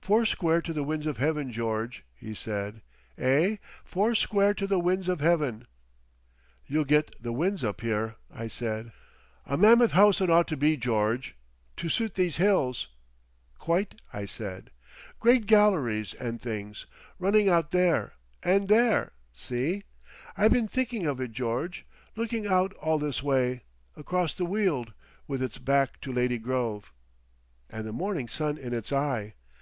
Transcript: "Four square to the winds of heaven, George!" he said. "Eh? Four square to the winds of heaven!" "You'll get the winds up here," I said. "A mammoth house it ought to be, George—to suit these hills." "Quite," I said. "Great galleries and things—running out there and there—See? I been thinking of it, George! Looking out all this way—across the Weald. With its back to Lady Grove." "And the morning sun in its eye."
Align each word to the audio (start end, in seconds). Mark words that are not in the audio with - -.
"Four 0.00 0.24
square 0.24 0.62
to 0.62 0.72
the 0.72 0.82
winds 0.82 1.04
of 1.04 1.18
heaven, 1.18 1.52
George!" 1.52 2.04
he 2.16 2.32
said. 2.32 2.80
"Eh? 3.18 3.58
Four 3.84 4.14
square 4.14 4.54
to 4.54 4.66
the 4.66 4.78
winds 4.80 5.10
of 5.10 5.20
heaven!" 5.20 5.66
"You'll 6.66 6.86
get 6.86 7.14
the 7.22 7.32
winds 7.34 7.62
up 7.62 7.82
here," 7.82 8.16
I 8.32 8.48
said. 8.48 8.92
"A 9.44 9.58
mammoth 9.58 9.92
house 9.92 10.22
it 10.22 10.30
ought 10.30 10.48
to 10.48 10.56
be, 10.56 10.78
George—to 10.78 11.88
suit 11.90 12.14
these 12.14 12.38
hills." 12.38 12.88
"Quite," 13.58 14.00
I 14.10 14.24
said. 14.24 14.70
"Great 15.20 15.44
galleries 15.44 16.14
and 16.14 16.40
things—running 16.40 17.50
out 17.50 17.70
there 17.70 18.14
and 18.42 18.68
there—See? 18.68 19.84
I 20.34 20.48
been 20.48 20.66
thinking 20.66 21.04
of 21.04 21.20
it, 21.20 21.32
George! 21.32 21.84
Looking 22.16 22.46
out 22.46 22.72
all 22.76 22.98
this 22.98 23.22
way—across 23.22 24.32
the 24.32 24.46
Weald. 24.46 24.94
With 25.28 25.42
its 25.42 25.58
back 25.58 26.00
to 26.00 26.10
Lady 26.10 26.38
Grove." 26.38 26.90
"And 27.68 27.86
the 27.86 27.92
morning 27.92 28.28
sun 28.28 28.56
in 28.56 28.72
its 28.72 28.90
eye." 28.90 29.34